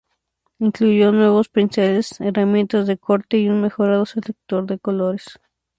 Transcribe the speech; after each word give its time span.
Incluyó 0.57 1.11
nuevos 1.11 1.47
pinceles, 1.47 2.19
herramientas 2.19 2.87
de 2.87 2.97
corte 2.97 3.37
y 3.37 3.49
un 3.49 3.61
mejorado 3.61 4.07
selector 4.07 4.65
de 4.65 4.79
colores. 4.79 5.39